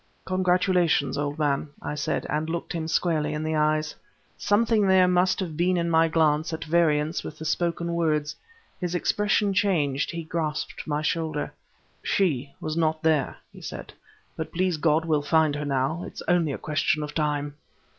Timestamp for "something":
4.35-4.87